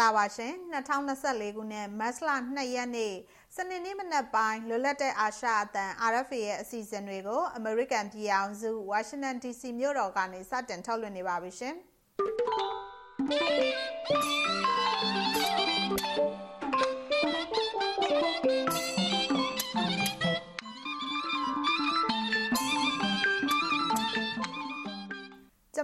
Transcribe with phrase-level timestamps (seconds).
[0.00, 0.54] ္ဂလာပါရှင်
[1.04, 3.14] 2024ခုနှစ်မတ်လ2ရက်နေ့
[3.56, 11.74] စနေနေ့မနက်ပိုင်းလွတ်လပ်တဲ့အာရှအသံ RFA ရဲ့အစီအစဉ်တွေကိုအမေရိကန်ပြည်အောင်စု Washington DC မြို့တော်ကနေစတင်ထုတ်လွှင့်နေပါပြီရှင်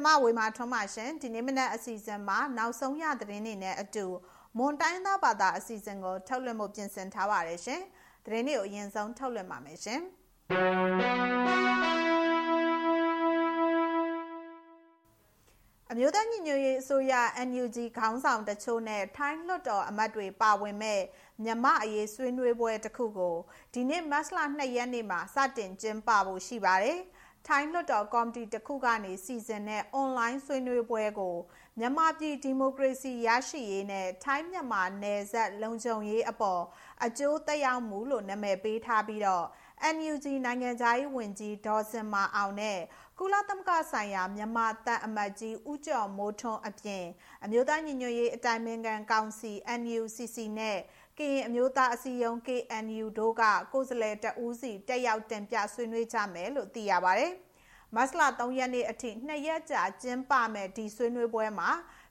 [0.06, 4.06] မဝေမာထွန်းပါရှင်ဒီနေ့မနက်အစီအစဉ်မှာနောက်ဆုံးရသတင်းတွေနဲ့အတူ
[4.58, 7.82] မွန်တိုင်းသားဘာသာအစီအစဉ်ကိုထုတ်လွှင့်မှုပြင်ဆင်ထားပါတယ်ရှင်
[8.24, 10.00] သတင်းတွေကိုအရင်ဆုံးထုတ်လွှင့်ပါမယ်ရှင်
[15.90, 17.14] အမျိုးသားညီညွတ်ရေးအစိုးရ
[17.48, 21.00] NUG ခေါင်းဆောင်တချို့နဲ့ထိုင်းလွှတ်တော်အမတ်တွေပါဝင်မဲ့
[21.44, 23.36] မြမအရေးဆွေးနွေးပွဲတစ်ခုကို
[23.74, 26.98] ဒီနေ့မတ်လ2ရက်နေ့မှာစတင်ကျင်းပဖို့ရှိပါတယ်။
[27.46, 31.36] ထိုင်းလွှတ်တော်ကော်မတီတစ်ခုကနေစီစဉ်တဲ့အွန်လိုင်းဆွေးနွေးပွဲကို
[31.78, 36.62] မြန်မာပြည်ဒီမိုကရေစီရရှိရေးနဲ့ထိုင်းမြန်မာနယ်စပ်လုံခြုံရေးအပေါ်
[37.04, 39.46] အကျိုးသက်ရောက်မှုလို့နာမည်ပေးထားပြီးတော့
[39.94, 42.78] NUG နိုင်ငံသားရေးဝန်ကြီးဒေါ်စင်မာအောင်နဲ့
[43.18, 47.04] ကုလသမဂ္ဂဆိုင်ရာမြန်မာတပ်အမတ်ကြီးဦးကျော်မိုးထွန်းအပြင်
[47.44, 50.78] အမျိုးသားညီညွတ်ရေးအတိုင်းအမြံကောင်စီ NUCC နဲ့
[51.18, 57.32] ကရင်အမျိုးသားအစည်းအရုံး KNU တို့ကကိုယ်စားလှယ်တဦးစီတက်ရောက်တင်ပြဆွေးနွေးကြမယ်လို့သိရပါတယ်။
[57.94, 61.70] မတ်လ3ရက်နေ့အထိနှစ်ရက်ကြာကျင်းပမယ်ဒီဆွေးနွေးပွဲမှာ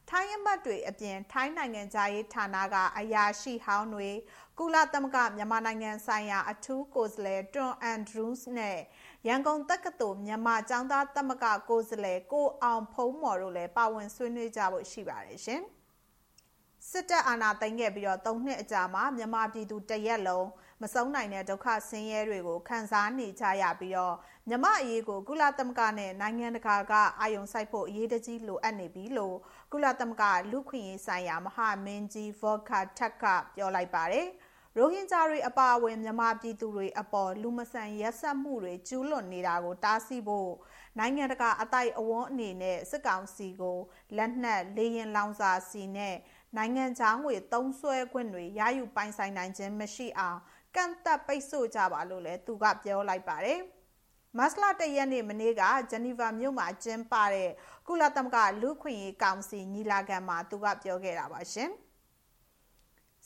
[0.09, 4.09] ထိုင်းအမတ်တွေအပြင်ထိုင်းနိုင်ငံသားရေးဌာနကအရာရှိဟောင်းတွေ
[4.59, 8.77] ကုလသမဂ္ဂမြန်မာနိုင်ငံဆိုင်ရာအထူးကိုယ်စားလှယ်တွန်အန်ဒရူးစ်နဲ့
[9.27, 15.63] ရန်ကုန်တက္ကသိုလ်မြန်မာကျောင်းသားသမဂ္ဂကိုယ်စားလှယ်ကိုအောင်ဖုံးမော်တို့လည်းပါဝင်ဆွေးနွေးကြဖို့ရှိပါတယ်ရှင်။
[16.91, 20.47] စစ်တပ်အာဏာသိမ်းခဲ့ပြီးတော့၃နှစ်အကြာမှာမြန်မာပြည်သူတရက်လုံး
[20.81, 24.15] မဆုံးနိုင်တဲ့ဒုက္ခဆင်းရဲတွေကိုခံစားနေကြရပြီးတော့
[24.49, 29.35] မြမအရေးကိုကုလသမဂ္ဂနဲ့နိုင်ငံတကာကအာယုံစိုက်ဖို့အရေးတကြီးလိုအပ်နေပြီလို့
[29.71, 34.27] ကုလသမဂ္ဂလူခွင့်ရေးဆိုင်ရာမဟာမင်းကြီးဗော့ခါထက်ကပြောလိုက်ပါတယ်
[34.77, 40.51] ရိုဟင်ဂျာတွေအပါအဝင်မြန်မာပြည်သူတွေအပေါ်လူမဆန်ရက်စက်မှုတွေကျူးလွန်နေတာကိုတားဆီးဖို့
[40.99, 43.79] နိုင်ငံတကာအတိုက်အဝန်းအနေနဲ့စစ်ကောင်စီကို
[44.17, 46.15] လက်နက်လေရင်လောင်စာစီနဲ့
[46.57, 50.39] နိုင်ငံခြားငွေသုံးစွဲခွင့်တွေရယူပိုင်ဆိုင်နိုင်ခြင်းမရှိအောင်
[50.75, 53.59] ကန့်သတ်ပိတ်ဆို့ကြပါလို့လည်းသူကပြောလိုက်ပါတယ်။
[54.37, 57.51] မတ်လတရက်နေ့မနေ့ကဂျနီဗာမြို့မှာကျင်းပတဲ့
[57.87, 61.71] ကုလသမဂ္ဂလူခွင့်ရေးကောင်စီညီလာခံမှာသူကပြောခဲ့တာပါရှင်။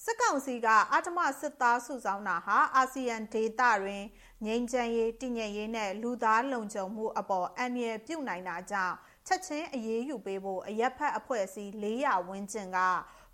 [0.03, 4.03] စစ်ကောင်စီကအထမစစ်သားစုဆောင်းတာဟာအာဆီယံဒေသတွင်
[4.46, 8.96] ငြိမ်းချမ်းရေးတည်ငြိမ်ရေးနဲ့လူသားလုံခြုံမှုအပေါ်အန္တရာယ်ပြုနိုင်တာကြောင့်
[9.29, 12.79] ချက်ချင်းအရေးယူပေးဖို့အရက်ဖက်အဖွဲ့အစည်း400ဝန်းကျင်က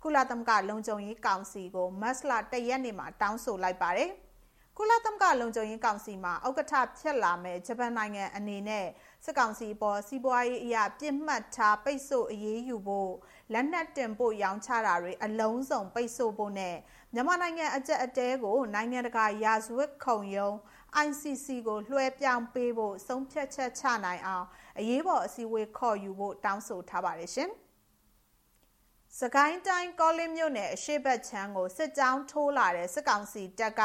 [0.02, 4.10] ကုလသမဂ္ဂလုံခြုံရေးကောင်စီကိုမတ်လ၁ရက်နေ့မှာတောင်းဆိုလိုက်ပါတယ်။
[4.78, 8.86] ကုလသမဂ္ဂလုံခြုံရေးကောင်စီမှာဥက္ကဋ္ဌဖြစ်လာမဲ့ဂျပန်နိုင်ငံအနေနဲ့
[9.24, 13.12] စစ်ကောင်စီပေါ်စီးပွားရေးအရာပြစ်မှတ်ထားပိတ်ဆို့အရေးယူဖို့
[13.52, 16.76] လက်နက်တင်ပို့ရောင်းချတာတွေအလုံးစုံပိတ်ဆို့ဖို့နဲ့
[17.14, 20.56] မြန်မာနိုင်ငံအကြက်အတဲကိုနိုင်ငံတကာရာဇဝတ်ခုံရုံး
[21.04, 24.46] ICC ကိုလွှဲပြောင်းပေးဖို့ဆုံးဖြတ်ချက်ချနိုင်အောင်
[24.78, 27.50] အရေးပေါ်အစည်းအဝေးခေါ်ယူဖို့တောင်းဆိုထားပါတယ်ရှင်။
[29.20, 33.82] စကိုင်းတိုင်းကောလင်းမြို့နယ်အရှိတ်ချမ်းကိုစစ်ကြောင်းထိုးလာတဲ့စစ်ကောင်စီတပ်က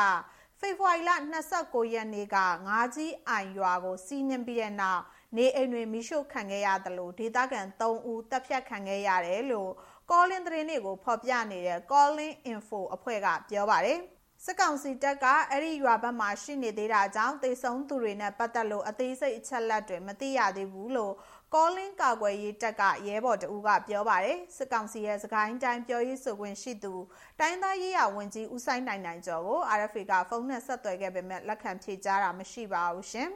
[0.59, 1.11] ဖေဖော်ဝါရီလ
[1.51, 5.03] 29ရက်နေ့ကငါးကြီးအိုင်ရွာကိုစီးနင်းပြီးတဲ့နောက်
[5.37, 9.71] နေအိမ်တွေမိရှို့ခံခဲ့ရတယ်လို့ဒေသခံ3ဦးတပ်ဖြတ်ခံခဲ့ရတယ်လို့
[10.11, 13.99] ကောလင်းသတင်းတွေကိုဖော်ပြနေတဲ့ Calling Info အဖွဲ့ကပြောပါတယ်
[14.45, 21.13] စစ်ကောင်စီတပ်ကအဲ့ဒီရွာဘက်မှာရှိနေသေးတာကြောင့်တေဆုံးသူတွေနဲ့ပတ်သက်လို့အသေးစိတ်အချက်လက်တွေမသိရသေးဘူးလို့
[21.53, 26.93] ကောလင်းကာကွယ်ရေးတပ်ကရဲဘော်တဦးကပြောပါတယ်စစ်ကောင်စီရဲ့စကိုင်းတိုင်းပြောရေးဆိုခွင့်ရှိသူ
[27.39, 33.31] တိုင်းသားရေးရာဝန်ကြီးဦးဆိုင်နိုင်နိုင်ကျော်ကို RFA ကဖုန်းနဲ့ဆက်သွယ်ခဲ့ပေမဲ့လက်ခံဖြေကြားတာမရှိပါဘူးရှင်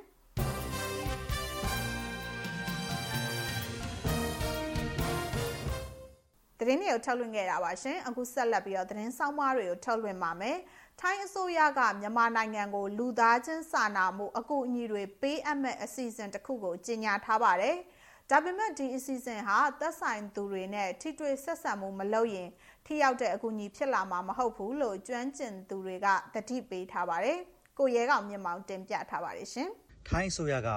[6.59, 10.57] သတင်းတွေကိုထုတ်လွှင့်ခဲ့တာပါရှင်အခုဆက်လက်ပြီးတော့သတင်းဆောင်မတွေကိုထုတ်လွှင့်ပါမယ်
[11.01, 17.75] ထိုင်းအစိုးရကမြန်မာနိုင်ငံကိုလူသားချင်းစာနာမှုအကူအညီတွေပေးအပ်မဲ့အစီအစဉ်တစ်ခုကိုကြေညာထားပါတယ်။
[18.31, 22.49] ဒါပေမဲ့ဒီအစီအစဉ်ဟာသက်ဆိုင်သူတွေနဲ့ထိတွေ့ဆက်ဆံမှုမလုပ်ရင်
[22.85, 27.39] ထိရောက်တဲ့အကူအညီဖြစ်လာမှာမဟုတ်ဘူးလို့ကျွမ်းကျင်သူတွေကတတိပေးထားပါတယ်။
[27.79, 29.69] ကိုရဲကောင်မြင့်မောင်တင်ပြထားပါတယ်ရှင်။
[30.09, 30.69] ထိုင်းအစိုးရက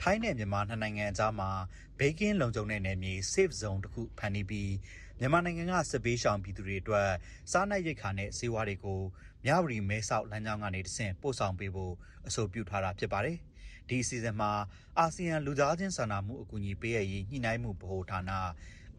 [0.00, 1.50] ထိုင်းနဲ့မြန်မာနှစ်နိုင်ငံအကြားမှာ
[1.98, 4.70] ဘေးကင်းလုံခြုံတဲ့နယ်မြေ safe zone တစ်ခုဖန်တီးပြီး
[5.20, 7.10] မြန်မာနိုင်ငံကစစ်ပေးရှောင်ပြည်သူတွေအတွက်
[7.50, 9.00] စားနပ်ရိက္ခာနဲ့ဆေးဝါးတွေကို
[9.44, 11.94] မြဝတီမဲဆောက်လမ်းကြောင်းကနေတဆင့်ပို့ဆောင်ပေးဖို့
[12.26, 13.36] အဆိုပြုထားတာဖြစ်ပါတယ်။
[13.88, 14.52] ဒီအစီအစဉ်မှာ
[14.98, 18.30] အာဆီယံလူသားချင်းစာနာမှုအကူအညီပေးရည်ညှိနှိုင်းမှုဗဟိုဌာန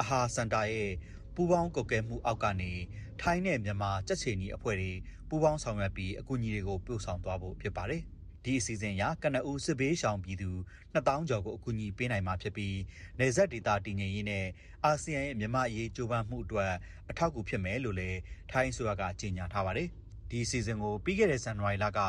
[0.01, 0.91] အဟာစင်တာရဲ့
[1.35, 2.71] ပူးပေါင်းကုတ်ကဲမှုအောက်ကနေ
[3.21, 4.91] ထိုင်းနဲ့မြန်မာကြက်ချေနီအဖွဲ့တွေ
[5.29, 8.03] ပူးပေါင်းဆောင်ရွက်ပြီးအကူအညီတွေကိုပို့ဆောင်သွားဖို့ဖြစ်ပါတယ်။
[8.45, 10.49] ဒီဒီအစီအစဉ်အရကနဦးစစ်ဘေးရှောင်ပြည်သူ
[10.93, 12.77] 2000ကျော်ကိုအကူအညီပေးနိုင်မှာဖြစ်ပြီး
[13.19, 14.45] နေဆက်ဒေတာတည်ငြိမ်ရေးနဲ့
[14.83, 16.73] အာဆီယံရဲ့မြန်မာအရေးကြိုးပမ်းမှုအတွက်
[17.09, 18.19] အထောက်အကူဖြစ်မယ်လို့လည်း
[18.51, 19.87] ထိုင်းအစိုးရကကြေညာထားပါတယ်။
[20.29, 21.99] ဒီအစီအစဉ်ကိုပြီးခဲ့တဲ့ဇန်နဝါရီလက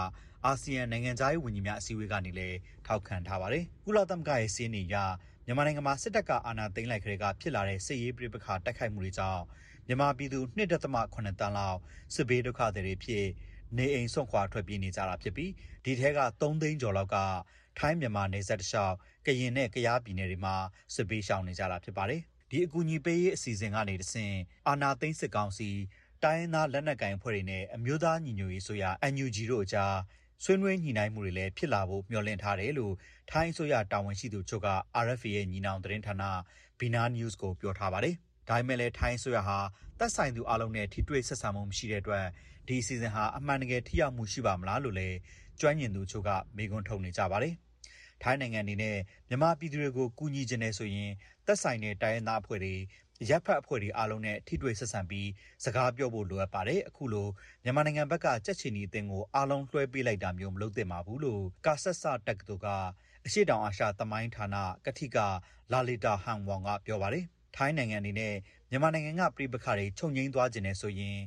[0.44, 2.56] အာဆီယံနိုင်ငံသားရေးဝန်ကြီးများအစည်းအဝေးကနေလည်း
[2.87, 4.97] ထောက်ခံထားပါတယ်။ကုလသမဂ္ဂရဲ့စီးနေရ
[5.47, 9.43] မြန်မာနိုင်ငံမှာစစ်တပ်ကအာဏာသိမ်းလိုက်ခရေကဖြစ်လာတဲ့စစ်ရေးပြပခါတိုက်ခိုက်မှုတွေကြောင့်
[9.87, 11.79] မြန်မာပြည်သူ2.8တန်းလောက်
[12.15, 13.27] စစ်ဘေးဒုက္ခတွေဖြစ်
[13.77, 15.51] နေအိမ်ဆွန့်ခွာထွက်ပြေးနေကြတာဖြစ်ပြီး
[15.85, 17.17] ဒီထဲက3သိန်းကျော်လောက်က
[17.79, 18.95] ထိုင်းမြန်မာနယ်စပ်တလျှောက်
[19.27, 20.55] ကရင်နဲ့ကယားပြည်နယ်တွေမှာ
[20.95, 22.21] စစ်ဘေးရှောင်နေကြတာဖြစ်ပါတယ်။
[22.51, 24.35] ဒီအကူအညီပေးရေးအစီအစဉ်ကနေတဆင့်
[24.69, 25.71] အာနာသိန်းစစ်ကောင်စီ
[26.23, 29.95] တိုင်းရင်းသားလက်နက်ကိုင်အဖွဲ့တွေနဲ့အမျိုးသားညီညွတ်ရေးဆိုရ NUG တို့အကြား
[30.45, 32.95] ဆွေးနွေးညှိနှိုင်းမှုတွေလည်းဖြစ်လာဖို့မျှော်လင့်ထားတယ်လို့
[33.31, 34.69] ထိုင်းအစိုးရတာဝန်ရှိသူချုပ်က
[35.05, 36.15] RFA ရဲ့ညီနောင်သတင်းဌာန
[36.79, 38.15] Bina News ကိုပြောထားပါတယ်။
[38.49, 39.59] ဒါပေမဲ့လည်းထိုင်းအစိုးရဟာ
[39.99, 42.27] သက်ဆိုင်သူအလုံးနဲ့ထိတွေ့ဆက်ဆံမှုမရှိတဲ့အတွက်
[42.69, 45.17] ဒီအစီအစဉ်ဟာအမှန်တကယ်ထိရောက်မှုရှိပါမလားလို့လည်း
[45.61, 47.55] ကျွမ်းကျင်သူချုပ်ကမေးခွန်းထုတ်နေကြပါတယ်။
[48.23, 48.97] ထိုင်းနိုင်ငံအနေနဲ့
[49.29, 51.11] မြန်မာပြည်သူတွေကိုကူညီခြင်းနဲ့ဆိုရင်
[51.47, 52.75] သက်ဆိုင်တဲ့တိုင်းရင်းသားအဖွဲ့တွေ
[53.29, 55.29] ရပ်ဖက်အဖွဲ့တွေအားလုံးနဲ့ထိတွေ့ဆက်ဆံပြီး
[55.65, 57.29] စကားပြောဖို့လိုအပ်ပါတယ်အခုလို
[57.65, 62.69] မြန်မာနိုင်ငံဘက်ကကြက်ချီနီအသင်းကိုအားလုံးလွှဲပေးလိုက်တာမျိုးမလုပ်သင့်ပါဘူးလို့ကာဆက်ဆတက္ကသိုလ်က
[63.27, 65.19] အရှိတောင်အာရှသမိုင်းဌာနကတိက
[65.73, 67.25] လာလီတာဟန်ဝေါင်ကပြောပါတယ်
[67.57, 68.35] ထိုင်းနိုင်ငံအနေနဲ့
[68.71, 71.19] မြန်မာနိုင်ငံကပြည်ပခါတွေခြုံငိမ့်သွားခြင်းနဲ့ဆိုရင်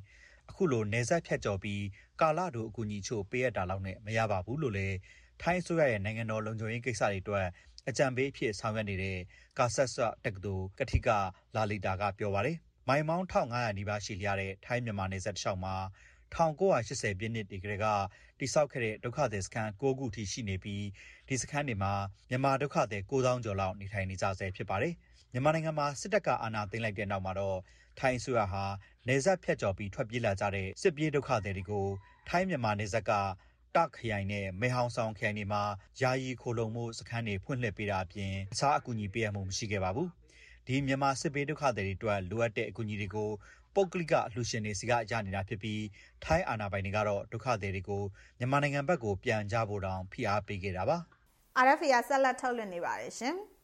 [0.49, 1.83] အခုလိုနေဆက်ဖြတ်ကျော်ပြီး
[2.21, 4.97] ကာလတို့အကူအညီချို့ ပေးရတာလောက်နဲ့ မရပါဘူးလို့လည်း
[5.41, 7.47] ထိုင်းအစိုးရရဲ့ နိုင်ငံတော်လုံခြုံရေးကိစ္စတွေအတွက်
[7.89, 9.17] အကြံပေးဖြစ် ဆောင်ရွက်နေတဲ့
[9.59, 11.09] ကာဆက်ဆာတက္ကသိုလ်ကတိက
[11.55, 12.57] လာလီတာ က ပြောပါတယ်
[12.87, 15.75] မိုင်မောင်း1500နီးပါးရှိလျားတဲ့ ထိုင်းမြန်မာ နယ်စပ်တစ်လျှောက်မှာ
[16.35, 17.85] 1980ပြည့်နှစ်တည်းက တည်းက
[18.39, 20.85] တိစောက်ခဲ့တဲ့ ဒုက္ခသည်စခန်း9ခုထိ ရှိနေပြီး
[21.27, 21.93] ဒီစခန်းတွေမှာ
[22.29, 24.93] မြန်မာဒုက္ခသည်9000ကျော်လောက် နေထိုင်နေကြဆဲ ဖြစ်ပါတယ်
[25.33, 27.57] မြန်မာနိုင်ငံမှာ စစ်တပ်က အာဏာသိမ်းလိုက်တဲ့နောက်မှာတော့
[27.99, 28.63] ထိုင်းအစိုးရဟာ
[29.07, 31.87] နေဆက်ဖြတ်ကျော်ပြီး ထွက်ပြေးလာကြတဲ့ စစ်ပြေးဒုက္ခသည်တွေကို
[32.29, 33.11] ထိုင်းမြန်မာနယ်စပ်က
[33.75, 35.63] တခရိုင်နဲ့မဲဟောင်ဆောင်ခရိုင်တွေမှာ
[36.01, 40.07] ယာယီခိုလုံမှုစခန်းတွေ ဖွင့်လှစ်ပေးတာအပြင်အခြားအကူအညီပေးရမှု မရှိခဲ့ပါဘူး။
[40.67, 43.29] ဒီ မြန်မာစစ်ပေးဒုက္ခသည်တွေအတွက် လိုအပ်တဲ့အကူအညီတွေကို
[43.75, 45.83] ပုတ်ကလိကအလှူရှင်တွေစီက ရနေတာဖြစ်ပြီး
[46.23, 48.03] ထိုင်းအာဏာပိုင်တွေကတော့ ဒုက္ခသည်တွေကို
[48.39, 50.97] မြန်မာနိုင်ငံဘက်ကို ပြန်ကြဖို့တောင် ဖိအားပေးခဲ့တာပါ။
[51.65, 53.35] RFA က ဆက်လက်ထုတ်လွှင့်နေပါတယ်ရှင်။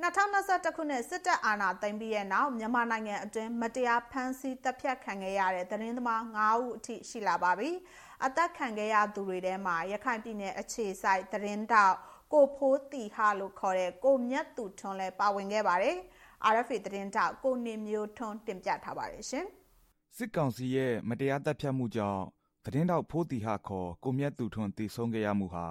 [0.00, 7.70] 2021ခုနှစ်စစ်တပ်အာဏာသိမ်းပြီးတဲ့နောက်မြန်မာနိုင်ငံအတွင်းမတရားဖမ်းဆီးတပ်ဖြတ်ခံခဲ့ရတဲ့သတင်းသမား9ဦးအထိရှိလာပါပြီ။
[8.24, 11.96] အသက်ခံခဲ့ရသူတွေထဲမှာရခိုင်ပြည်နယ်အခြေစိုက်သတင်းတောက်
[12.32, 15.96] ကိုဖိုးတီဟာလို့ခေါ်တဲ့ကိုမြတ်သူထွန်းလည်းပါဝင်ခဲ့ပါတယ်။
[16.52, 19.46] RFA သတင်းတောက်ကိုနေမျိုးထွန်းတင်ပြထားပါတယ်ရှင်။
[20.16, 22.22] စစ်ကောင်စီရဲ့မတရားတပ်ဖြတ်မှုကြောင့်
[22.64, 25.66] သတင်းတောက်ဖိုးတီဟာခေါ်ကိုမြတ်သူထွန်းတည်ဆုံးခဲ့ရမှုဟာ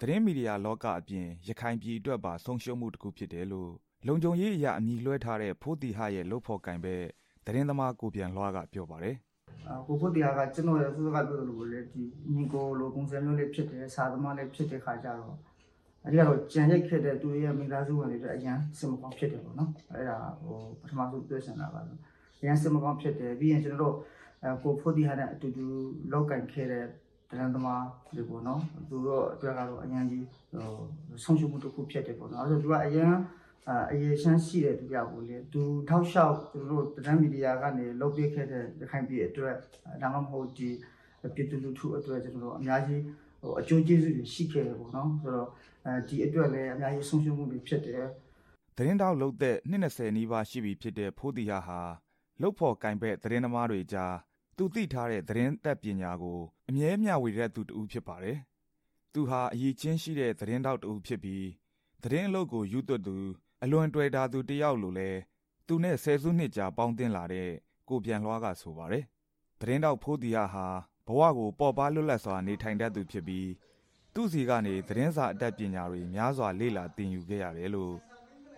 [0.00, 3.70] သတင်းမီဒီယာလောကအပြင်ရခိုင်ပြည်အတွက်ပါဆုံးရှုံးမှုတစ်ခုဖြစ်တယ်လို့
[4.06, 6.94] လုံခြုံရေးအရာအမည်လွှဲထားတဲ့ဖိုးတီဟရဲ့လုပ်ဖို့ကင်ပဲ
[7.44, 9.16] သတင်းသမားကိုပြန်လွှားကပြောပါတယ်
[9.86, 12.02] ကိုဖို့တရားကကျွန်တော်ရဲ့သူကပြောလို့လေဒီ
[12.34, 15.36] ညီကိုလိုပုံစံမျိုးလေးဖြစ်တယ်စာသမားလေးဖြစ်တဲ့ခါကျတော့
[16.04, 21.80] အဲဒီကတော့ကြံရိုက်ခဲ့တဲ့သူရဲ့မိသားစုဝင်တွေအတွက်အရန်စင်မကောင်းဖြစ်တယ်ပေါ့နော်အဲဒါဟိုပထမဆုံးပြောချင်တာပါ
[22.40, 23.96] အရန်စင်မကောင်းဖြစ်တယ်ပြီးရင်ကျွန်တော်တို့
[24.62, 25.66] ကိုဖို့တရားနဲ့အတူတူ
[26.12, 26.84] လောက်ကင်ခဲ့တဲ့
[27.30, 27.84] တရန်သမား
[28.14, 33.14] တွေပေါ့နော်သူတို့အတွက်ကတော့အရန်ကြီးဟိုဆုံးရှုံးမှုတစ်ခုဖြစ်တယ်ပေါ့နော်အဲဆိုသူကအရန်
[33.92, 39.54] အရေးရှမ်းရှိတဲ့သူပြောက်ကိုလေသူထောက်လျှောက်သူတို့တရန်မီဒီယာကနေလုပ်ပေးခဲ့တဲ့ရခိုင်ပြည်အတွက်
[40.02, 40.70] ဒါမှမဟုတ်ဒီ
[41.34, 43.02] ပြည်သူလူထုအတွက်ကျွန်တော်တို့အများကြီး
[43.40, 45.48] ဟိုအကျိုးကျေးဇူးတွေရှိခဲ့တယ်ပေါ့နော်ဆိုတော့
[45.86, 48.04] အဲဒီအတွက်လည်းအများကြီးဆုံးရှုံးမှုတွေဖြစ်တယ်
[48.76, 51.80] သတင်းတောက်လုတ်တဲ့20နီးပါးရှိပြီဖြစ်တဲ့ဖိုးတီဟာဟာ
[52.42, 54.14] လုတ်ဖို့ကင်ဘက်သတင်းသမားတွေကြား
[54.56, 58.38] သူသိထားတဲ့သတင်းတက်ပညာကို အမြဲမျှဝေတဲ့သူတူဖြစ်ပါတယ်။
[59.12, 61.46] သူဟာအရေးချင်းရှိတဲ့သတင်းတောက်တူဖြစ်ပြီး
[62.02, 63.16] သတင်းအလုပ်ကိုယူသွတ်သူ
[63.62, 65.10] အလွန်တွေ့တာသူတယောက်လိုလဲ
[65.66, 67.50] သူနဲ့ဆယ်စုနှစ်ကြာပေါင်းတင်လာတဲ့
[67.88, 69.04] ကိုပြန်လွှားကဆိုပါတယ်။
[69.60, 70.66] သတင်းတောက်ဖိုးတီယာဟာ
[71.06, 73.48] ဘဝကိုပေါ်ပါလွတ်လပ်စွာနေထိုင်တတ်သူဖြစ်ပြီး
[74.14, 77.94] သူ့စီကနေသတင်းစာအတတ်ပညာတွေများစွာလေ့လာသင်ယူခဲ့ရတယ်လို့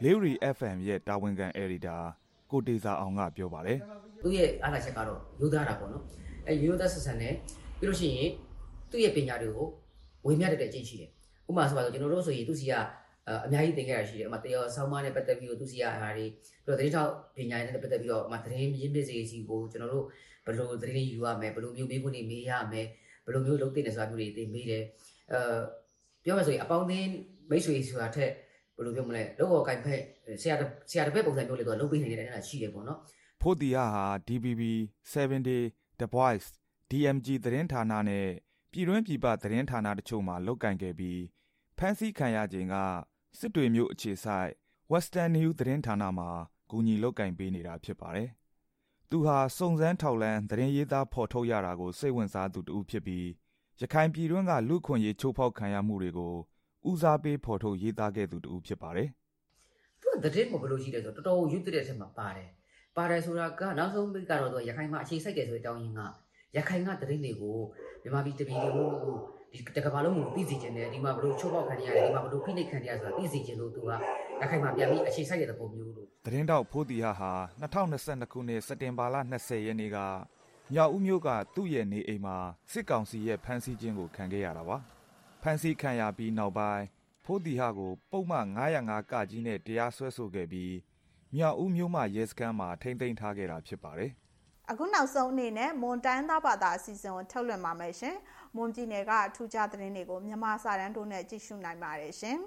[0.03, 1.97] Leary FM ရဲ့တာဝန်ခံအယ်ဒီတာ
[2.51, 3.79] ကိုတေစာအောင်ကပြောပါတယ်။
[4.23, 6.03] သူ့ရဲ့အားလာချက်ကတော့ရိုးသားတာပေါ့နော်။
[6.49, 7.35] အဲရိုးသားဆက်ဆံတယ်
[7.81, 8.31] ပြီးလို့ရှိရင်
[8.91, 9.69] သူ့ရဲ့ပညာတွေကို
[10.27, 11.11] ဝေမျှတတဲ့အကျင့်ရှိတယ်။
[11.49, 12.73] ဥပမာဆိုပါတော့ကျွန်တော်တို့ဆိုရင်သူ့စီက
[13.45, 16.27] အများကြီးသင်ခဲ့ရရှိတယ်အမတရားဆောင်းမနဲ့ပတ်သက်ပြီးတော့သူစီရအားတွေ
[16.65, 20.05] ပြီးတော့သတင်းထောက်ပညာရေးနဲ့ပတ်သက်ပြီးတော့အမသတင်းရင်းမြစ်စီစီကိုကျွန်တော်တို့
[20.45, 22.87] ဘယ်လိုသတင်းယူရမလဲဘယ်လိုမျိုးမေးခွန်းတွေမေးရမယ်
[23.25, 24.85] ဘယ်လိုမျိုးလုပ်သင့်တယ်ဆိုတာမျိုးတွေသင်ပေးတယ်
[25.33, 25.59] အဲ
[26.25, 27.11] ပြောမှဆိုရင်အပေါင်းအသင်း
[27.51, 28.31] မိတ်ဆွေဆိုတာထက်
[28.77, 30.03] ဘယ်လိုပြောမလဲလောက်ကင်ဖက်
[30.43, 30.55] ဆရာ
[30.91, 32.99] ဆရာတစ်ဖက်ပုံစံမျိုးလေးတော့လုပ်ပေးနေတဲ့အဲ့ဒါရှိတယ်ပေါ့နော်
[33.43, 34.63] ဖိုတီယာဟာ DBB
[35.13, 35.63] 7 Day
[36.01, 36.49] The Voice
[36.91, 38.27] DMG သတင်းဌာနနဲ့
[38.73, 41.21] ပြည်တွင်းပြည်ပသတင်းဌာနတချို့မှာလုပ်ကင်ခဲ့ပြီး
[41.79, 42.75] ဖမ်းဆီးခံရခြင်းက
[43.39, 44.51] စစ်တွေမျိုးအခြေဆိုင်
[44.93, 46.31] Western New သတင်းဌာနမှာ
[46.71, 48.29] ဂူညီလုတ်ကင်ပေးနေတာဖြစ်ပါတယ်။
[49.11, 53.27] သူဟာစုံစမ်းထောက်လန်းသတင်းရေးသားဖော်ထုတ်ရတာကိုစိတ်ဝင်စားသူတူဖြစ်ပြီး
[53.81, 56.35] ရရခိုင်ပြည်တွင်းကလူခွင့်ရေးချိုးဖောက်ခံရမှုတွေကို
[56.91, 59.09] ဦးစားပေးဖော်ထုတ်ရေးသားခဲ့သူတူဖြစ်ပါတယ်။
[60.03, 62.49] သူကတဲ့ကိုဘယ်လိုရှိလဲဆိုတော့တော်တော်ရွတ်တဲ့အထက်မှာပါတယ်။
[62.97, 66.01] ပါတယ်ဆိုတာကနောက်ဆုံးပိကတော့သူရခိုင်မှာအခြေစိုက်တယ်ဆိုတဲ့အကြောင်းရင်းက
[66.57, 67.57] ရခိုင်ကတဲ့တွေကို
[68.03, 69.15] မြန်မာပြည်တပြည်လုံးကို
[69.53, 73.91] ဒီတကဘာလုံးကိုသိစေချင်တယ်ဒီမှာဘလို့ချိုးပေါက်ခံရတယ်ဒီမှာဘလို့ဖိနှိပ်ခံရဆိုတာသိစေချင်လို့သူက
[74.41, 79.99] ရခိုင်မှာပြန်ပြီးအခြေစိုက်တဲ့သဘောမျိုးလို့သတင်းတောက်ဖိုးတီဟာဟာ2022ခုနှစ်စက်တင်ဘာလ20ရက်နေ့က
[80.73, 82.37] မြောက်ဦးမြို့ကသူ့ရဲ့နေအိမ်မှာ
[82.73, 84.77] စစ်ကောင်စီရဲ့ဖမ်းဆီးခြင်းကိုခံခဲ့ရတာပါ
[85.43, 86.85] ဖမ်းဆီးခံရပြီးနောက်ပိုင်း
[87.25, 88.47] ဖိုးတီဟာကိုပုံမှန်
[88.81, 90.75] 905ကကြီးနဲ့တရားစွဲဆိုခဲ့ပြီး
[91.35, 94.13] မြောက်ဦးမြို့မှရဲစခန်းမှာထိမ့်သိမ်းထားခဲ့တာဖြစ်ပါတယ်
[94.72, 98.16] အခုနောက်ဆုံးအနေနဲ့မွန်တန်းသားဘာသာအစီအစဉ်ကိုထုတ်လွှင့်ပါမယ်ရှင်။
[98.56, 102.38] မွန်ပြည်နယ်ကထူးခြားသတင်းတွေကိုမြန်မာစာတန်းတို့နဲ့ကြည့်ရှုနိုင်ပါတယ်ရှင်။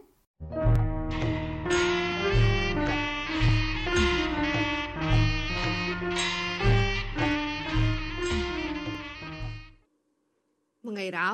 [10.86, 11.30] មងៃរោ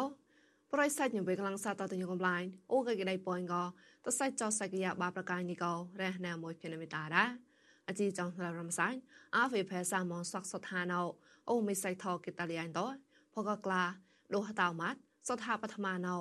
[0.72, 3.54] ប្រយសាច់ញវេកលាំងសាតតញកំឡាញអូកកដៃប៉ងក
[4.04, 7.24] តសាច់ចោសាច់កយ៉ាបាប្រកាយនីកោរះណាមួយភិនមេតារ៉ា
[7.89, 8.29] អជីចង
[8.59, 8.97] រំសាញ់
[9.35, 11.01] អាវេផេសាមនសកសថាណោ
[11.49, 12.79] អូមិនសៃថកេតាលីអញត
[13.33, 13.83] ផកក្លា
[14.33, 16.15] លោហតៅម៉ាត់សថាបឋមាណោ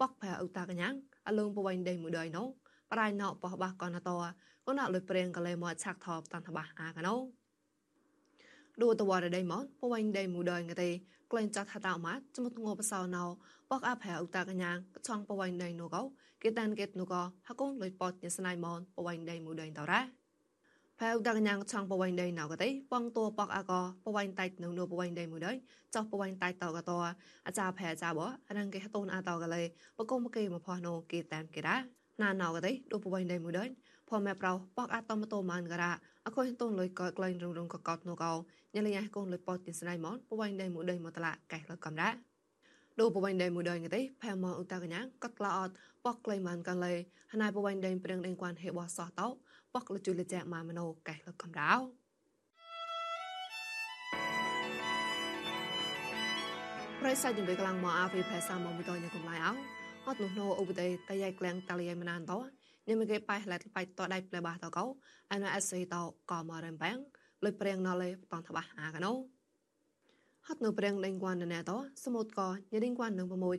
[0.00, 0.94] បកផែឧតាកញ្ញាំង
[1.26, 2.44] អលងបវៃដេមួយដៃណោ
[2.92, 4.10] ប្រៃណោបោះបះកនត
[4.66, 7.14] កនលុយព្រៀងកលេមកឆាក់ថបតន្តបះអាកណោ
[8.80, 10.90] ឌូតវ៉ារដៃមកបវៃដេមួយដៃងទេ
[11.30, 13.24] ក្លែងចាត់ហតៅម៉ាត់ចមុតងបសោណោ
[13.70, 16.02] បកអាផែឧតាកញ្ញាំងឆងបវៃដៃណូកោ
[16.42, 20.23] គេតានគេនូកោហកូនលុយប៉តញស្នៃមនបវៃដៃមួយដៃតរ៉ា
[21.00, 23.72] ផៅដកញ៉ាងឆងបវៃដៃណៅកតៃប៉ងតួប៉កអក
[24.04, 25.52] បវៃតៃនៅនៅបវៃដៃមួយដៃ
[25.94, 26.90] ចោះបវៃតៃតកត
[27.46, 29.62] អាចារផែអាចាបអរងគេតូនអាតកលេ
[29.98, 31.76] បកុំគេមកផោះណូគេតានគេរ៉ា
[32.22, 33.64] ណាណៅកតៃដូចបវៃដៃមួយដៃ
[34.08, 35.92] ផមែប្រោប៉កអាតមតូម៉ានការ៉ា
[36.26, 38.32] អកុយតូនលុយកក្លែងរងរងកកតនូកោ
[38.74, 42.10] ញ៉លញ៉ៃកូនលុយប៉ទិនស្នៃម៉នបវៃដៃមួយដៃមកតឡាកែលកំរ៉ា
[43.00, 45.72] ដូបវៃដៃមួយដងទេផែមកឧតកញ្ញាកត់ក្លោអត់
[46.04, 46.94] បកក្លៃម៉ានកលេ
[47.32, 49.28] ហណៃបវៃដៃព្រៀងដេងគួនហេបោះសោះតោ
[49.74, 51.72] បោះក្លជុលចាក់ម៉ាមណូកែលកំរោ
[57.00, 59.52] ប្រៃសាច់នឹងពេលកលាំងមកអាវីផេសាមកមួយតញកំឡៃអោ
[60.06, 62.38] អត់នោះណូអូបដេតៃយ៉ៃក្លាំងតលីយ៉ៃមណានតោ
[62.88, 64.84] នេះមកគេប៉ៃឡាត់ប៉ៃតដៃផ្លែបាសតកោ
[65.30, 66.98] អានអេសីតោកមរិមបាំង
[67.44, 69.12] លុយព្រៀងណលេតងតបាសអាកណូ
[70.46, 72.40] ហត់នៅព្រៀងដេងគួនណែតោសមុតក
[72.72, 73.58] ញរិងគួននឹង6មក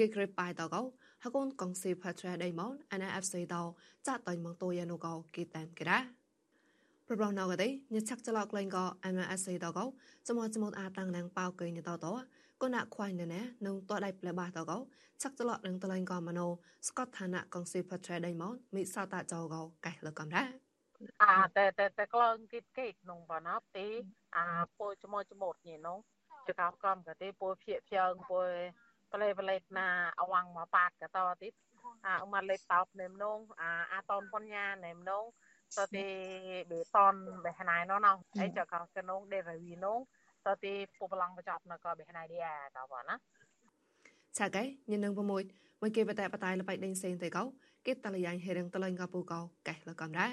[0.00, 0.82] គេក្រេប៉ៃតកោ
[1.24, 3.62] ហកូនកងស៊ីផាត្រាដៃម៉ោន NFC តោ
[4.06, 5.98] ចាត់តៃម៉ងតូយ៉ានូកោគីតាមគេរ៉ា
[7.06, 9.84] ប្រប្រណៅកទេញឆាក់ចឡកលេងកោ NFC តោកោ
[10.28, 12.12] សមចមតអាតាំងណាងប៉ៅកេញតោតោ
[12.62, 14.78] កូនខ្វាយណែនឹងតដៃផ្លែបាតកោ
[15.22, 16.46] ឆាក់ចឡកនឹងតលេងកោម៉ណូ
[16.88, 20.44] ស្កតឋានៈកងស៊ីផាត្រាដៃម៉ោនមិសាតាចោកោកែលកំរ៉ា
[21.22, 23.86] អាតែតែតែក្លងគិតគេក្នុងបណោទេ
[24.36, 24.46] អា
[24.78, 25.98] ពោចមចមតញីនោះ
[26.48, 31.54] ចកោកំកទេពោភៀកភៀងពោប្ kalau balik na awang mapat kata tit
[32.02, 35.26] a umat lek taup nem nong a a ton pon nya nem nong
[35.74, 36.06] so ti
[36.68, 40.02] be ton be hnai no no ai cho ka ke nong de rawi nong
[40.42, 43.16] so ti pu palang ba chop na ko be hnai dia ka ba na
[44.38, 45.42] ឆាកែញនឹងប្រមួយ
[45.82, 47.42] មកគេបតែបតែលបៃដេញសេងទៅកោ
[47.86, 50.28] គេតលយ៉ាងហេរឹងតលែងកពូកោកែលកំរ៉ា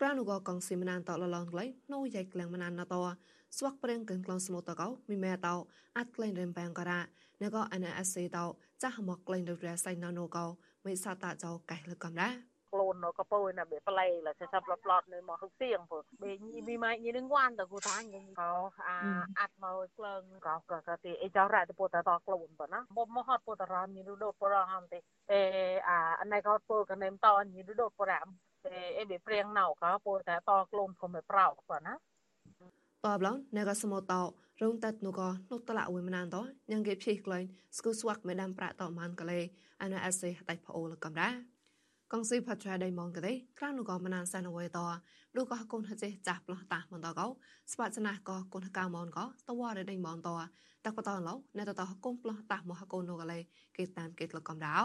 [0.00, 2.94] ក្រានូកកងស៊ីមណានតលឡងក្លៃណូយ៉ៃក្លាំងមណានណត
[3.56, 5.54] ស្វាក់ប្រេងកឹងក្លងស្មូតកោមីមែតោ
[5.96, 7.00] អាត់ក្លែងរឹមបែងការ៉ា
[7.42, 8.44] ណកោ NSC តោ
[8.82, 10.44] ចាស់មកក្លែងរសៃណណូកោ
[10.86, 12.30] មិនសាតាចោកែលកំរ៉ា
[12.72, 18.06] ខ្លួនក៏ពួយណាបេប្លែលសិសាប់ប្លត់នៅមកហឹកសៀងពុបេញីមីម៉ៃញីនឹងវ៉ាន់តគូតាញ់
[18.40, 18.50] ក៏
[18.88, 18.96] អា
[19.38, 24.98] អាត់មកក្លងក៏ក៏ក៏ទីអីចោរ៉ាទៅពុតតខ្លួនប៉ុណ្ណាមកមកហត់ពុតរ៉ាញីដូតបរហាំទេ
[25.32, 25.40] អេ
[25.88, 28.26] អាអណៃក៏ពុកណេមតញីដូតបរ៉ាំ
[28.66, 31.94] អេអេបេព្រៀងណៅក៏ពុតតខ្លួនខ្ញុំមិនប្រោប៉ុណ្ណា
[33.06, 34.22] តបឡងណែក៏សមតោ
[34.62, 36.36] រងតាត់នូក៏នុតឡាអ៊ុយមណានត
[36.70, 37.44] ញ៉ងគេភីក្លែង
[37.76, 39.40] ស្គូស្វាក់មេដាំប្រាក់តមានកលេ
[39.82, 41.30] អានអេសេតៃផអូលកំរ៉ា
[42.12, 44.78] កងស៊ីផាត្រាដៃម៉ងកទេក្រានូក៏មណានសានអវេត
[45.36, 47.26] ឌូក៏កូនហចេចាស់ផ្លោះតាមនតកោ
[47.72, 50.28] ស្បាចណាក៏កូនកៅម៉នក៏តវ៉ារដៃម៉នត
[50.84, 53.38] តាក់បតឡោណែតតកូនផ្លោះតាមហកូននូកលេ
[53.76, 54.78] គេតាមគេក្លកំរោ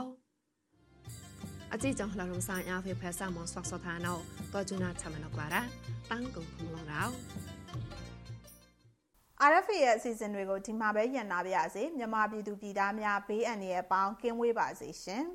[1.74, 4.14] អជីចងឡរំសាញអាហ្វេផេសាមនស្វាក់សថាណៅ
[4.54, 5.64] តជូណាឆាមណកវ៉ារ៉ា
[6.12, 7.04] តាំងកងភងឡងរោ
[9.50, 15.26] RFA ရဲ့အစီအစဉ်တွေကိုဒီမှာပဲညံနာပါရစေမြန်မာပြည်သူပြည်သားများဘေးအန္တရာယ်ပေါင်းကင်းဝေးပါစေရှင်။